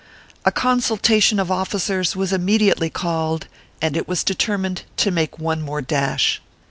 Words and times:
A 0.45 0.51
consultation 0.51 1.39
of 1.39 1.51
officers 1.51 2.15
was 2.15 2.33
immediately 2.33 2.89
called, 2.89 3.45
and 3.83 3.95
it 3.95 4.07
was 4.07 4.23
determined 4.23 4.81
to 4.97 5.11
make 5.11 5.37
one 5.37 5.61
more 5.61 5.83
dash. 5.83 6.41